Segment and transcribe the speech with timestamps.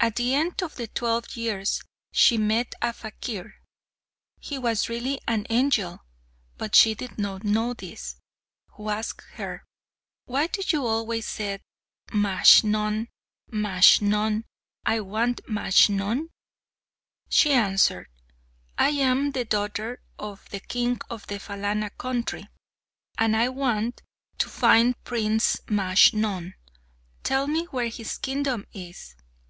[0.00, 3.56] At the end of the twelve years she met a fakir
[4.38, 5.98] he was really an angel,
[6.56, 8.16] but she did not know this
[8.68, 9.66] who asked her,
[10.24, 11.60] "Why do you always say,
[12.08, 13.08] 'Majnun,
[13.52, 14.44] Majnun;
[14.86, 16.30] I want Majnun'?"
[17.28, 18.08] She answered,
[18.78, 22.48] "I am the daughter of the king of the Phalana country,
[23.18, 24.00] and I want
[24.38, 26.54] to find Prince Majnun;
[27.22, 29.14] tell me where his kingdom is."